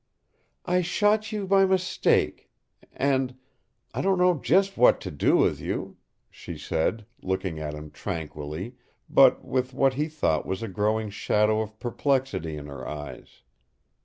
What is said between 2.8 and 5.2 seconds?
and I don't know just what to